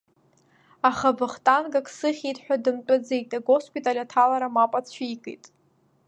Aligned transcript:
Аха 0.89 1.09
Вахтанг 1.19 1.73
ак 1.79 1.87
сыхьит 1.97 2.37
ҳәа 2.43 2.55
дымтәаӡеит, 2.63 3.29
агоспиталь 3.37 3.99
аҭалара 4.03 4.49
мап 4.55 4.71
ацәикит. 4.79 5.43